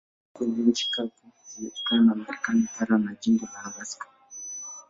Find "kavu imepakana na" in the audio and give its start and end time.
0.91-2.15